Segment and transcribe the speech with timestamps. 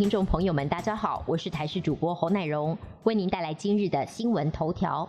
[0.00, 5.06] 听众朋友们，大家好，我是台视主播侯乃荣，为您带来今日的新闻头条。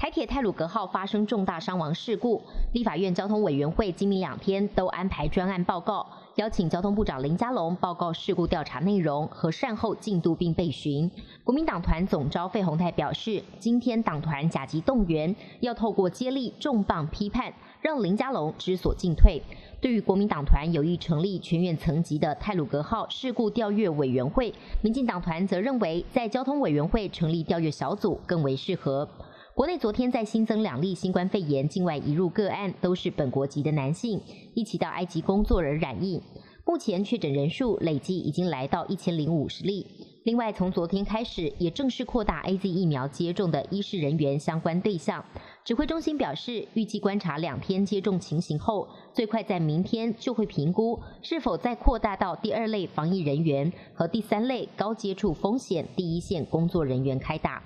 [0.00, 6.06] 台铁泰鲁格号发生重大伤亡事故，立法院交通委员会今明两天都安排专案报告，
[6.36, 11.10] 邀请交通部长林佳龙报告事故调查内容和善后进度并备询。
[11.44, 19.42] 国民党团总召费鸿泰表示，今天党团甲级动员，要透过接力重磅批判，让林佳龙知所进退。
[19.82, 29.06] 对于国民党团有意成立全院层级的泰鲁格号事故调阅委员会，民进党团则认为在交通委员会成立调阅小组更为适合。
[29.52, 34.20] 国内昨天再新增两例新冠肺炎境外移入个案，都是本国籍的男性，
[34.54, 36.22] 一起到埃及工作人染疫。
[36.64, 39.84] 目前确诊人数累计已经来到一千零五十例。
[40.22, 45.24] 另外，从昨天开始也正式扩大 A Z 疫苗接种的医师人员相关对象。
[45.64, 57.60] 指挥中心表示，预计观察两天接种情形后，最快在明天就会评估是否再扩大到第二类防疫人员和第三类高接触风险第一线工作人员开打。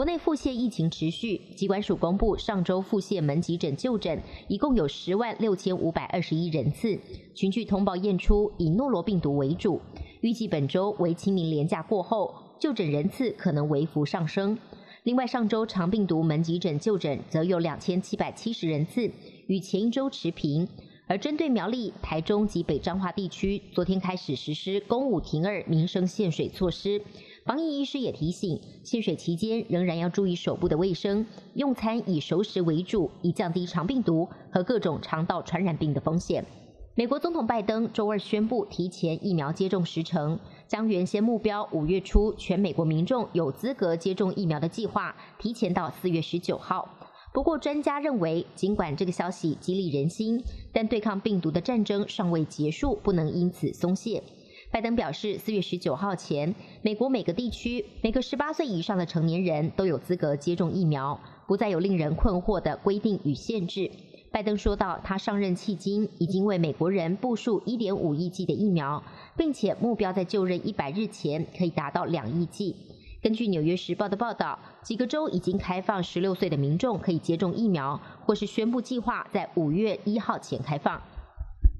[0.00, 6.98] 国内腹泻疫情持续，疾管署公布上周腹泻门急诊就诊一共有十万六千五百二十一人次，
[7.34, 9.78] 群聚通报验出以诺罗病毒为主，
[10.22, 14.56] 预计本周为清明连假过后，就诊人次可能微幅上升。
[15.02, 19.10] 另外，上周长病毒门急诊就诊则有两千七百七十人次，
[19.48, 20.66] 与前一周持平。
[21.06, 27.02] 而针对苗栗、台中及北彰化地区，昨天开始实施公五停二民生限水措施。
[27.44, 31.24] 防疫医师也提醒，限水期间仍然要注意手部的卫生，
[31.54, 36.44] 用餐以熟食为主，以降低肠病毒和各种肠道传染病的风险。
[36.94, 46.88] 美国总统拜登周二宣布提前疫苗接种时程，将原先目标五月初全美国民众有资格接种疫苗的计划提前到四月十九号。
[47.32, 54.22] 不过，专家认为，尽管这个消息激励人心，但对抗病毒的战争尚未结束，不能因此松懈。
[54.72, 63.90] 拜登表示，四月十九号前，美国每个地区每个十八岁以上的成年人都有资格接种疫苗，不再有令人困惑的规定与限制。
[64.30, 69.02] 拜登说道，他上任迄今已经为美国人部署一点五亿剂的疫苗，
[69.36, 72.76] 并且目标在就任一百日前可以达到两亿剂。
[73.20, 81.02] 根据《纽约时报》的报道，几个州已经开放十六岁的民众可以接种疫苗，或是宣布计划在五月一号前开放。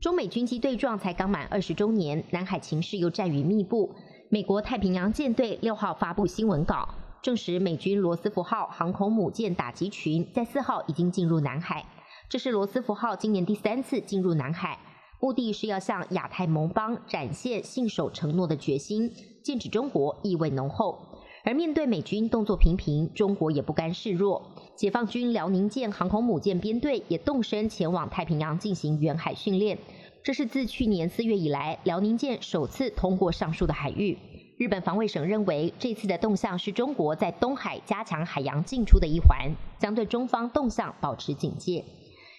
[0.00, 3.94] 中美军机对撞才刚满二十周年，南海情势又战云密布。
[4.31, 6.88] 美国太平洋舰队六号发布新闻稿，
[7.21, 11.84] 证实美军罗斯福号航空母舰打击群在四号已经进入南海。
[12.31, 14.78] 这是罗斯福号今年第三次进入南海，
[15.21, 19.12] 目的是要向亚太盟邦展现信守承诺的决心，
[19.44, 20.99] 剑指中国意味浓厚。
[21.44, 24.50] 而面对美军动作频频，中国也不甘示弱。
[24.81, 29.77] 解放军辽宁舰航空母舰编队也动身前往太平洋进行远海训练，
[30.25, 34.17] 这是自去年四月以来辽宁舰首次通过上述的海域。
[34.57, 41.85] 日本防卫省认为，这次的动向是中国在东海加强海洋进出的一环，将对中方动向保持警戒。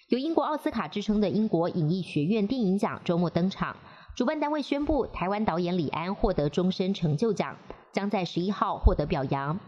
[0.07, 3.77] 有英国奥斯卡之称的英国影艺学院电影奖周末登场，
[4.15, 7.55] 主办单位宣布，台湾导演李安获得终身成就奖。
[7.91, 9.59] 将在十一号获得表扬。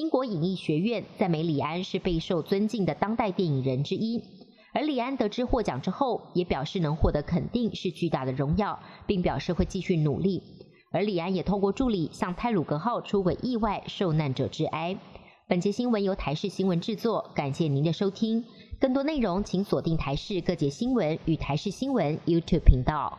[0.00, 4.18] 英国影艺学院赞美李安是备受尊敬的当代电影人之一，
[4.72, 10.42] 而李安得知获奖之后，也表示能获得肯定是巨大的荣耀，并表示会继续努力。
[10.90, 14.96] 而李安也透过助理向泰鲁格号出轨意外受难者致哀。
[15.46, 18.42] 本节新闻由台视新闻制作，感谢您的收听。
[18.80, 23.18] 更多内容请锁定台视各节新闻与台视新闻 YouTube 频道。